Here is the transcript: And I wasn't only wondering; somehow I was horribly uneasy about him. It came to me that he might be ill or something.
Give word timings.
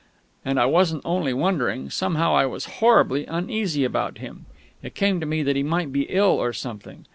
And 0.43 0.59
I 0.59 0.65
wasn't 0.65 1.03
only 1.05 1.31
wondering; 1.31 1.91
somehow 1.91 2.33
I 2.35 2.47
was 2.47 2.65
horribly 2.81 3.27
uneasy 3.27 3.83
about 3.83 4.17
him. 4.17 4.47
It 4.81 4.95
came 4.95 5.19
to 5.19 5.27
me 5.27 5.43
that 5.43 5.55
he 5.55 5.61
might 5.61 5.91
be 5.93 6.07
ill 6.09 6.41
or 6.41 6.53
something. 6.53 7.05